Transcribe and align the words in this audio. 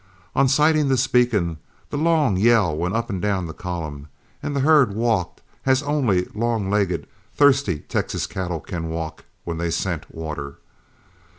On 0.35 0.47
sighting 0.47 0.87
this 0.87 1.05
beacon, 1.05 1.59
the 1.91 1.95
long 1.95 2.35
yell 2.35 2.75
went 2.75 2.95
up 2.95 3.11
and 3.11 3.21
down 3.21 3.45
the 3.45 3.53
column, 3.53 4.07
and 4.41 4.55
the 4.55 4.59
herd 4.61 4.95
walked 4.95 5.41
as 5.63 5.83
only 5.83 6.25
long 6.33 6.71
legged, 6.71 7.05
thirsty 7.35 7.81
Texas 7.81 8.25
cattle 8.25 8.61
can 8.61 8.89
walk 8.89 9.25
when 9.43 9.59
they 9.59 9.69
scent 9.69 10.11
water. 10.11 10.57